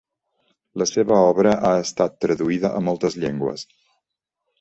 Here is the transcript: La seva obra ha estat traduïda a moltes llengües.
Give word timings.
La 0.81 0.85
seva 0.91 1.17
obra 1.33 1.51
ha 1.69 1.73
estat 1.81 2.15
traduïda 2.25 2.71
a 2.79 2.81
moltes 2.87 3.19
llengües. 3.25 3.67